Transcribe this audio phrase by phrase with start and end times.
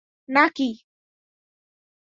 [0.29, 0.69] না, কি?